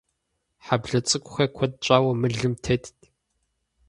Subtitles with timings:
[0.65, 2.97] Хьэблэ цӀыкӀухэр куэд щӀауэ мылым тетт.